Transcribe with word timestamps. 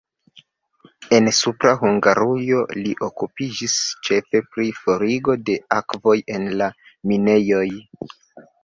En 1.17 1.27
Supra 1.39 1.73
Hungarujo 1.89 2.63
li 2.79 2.95
okupiĝis 3.09 3.77
ĉefe 4.09 4.43
pri 4.57 4.75
forigo 4.81 5.39
de 5.51 5.61
akvoj 5.83 6.21
en 6.39 6.53
la 6.65 6.73
minejoj. 7.13 7.67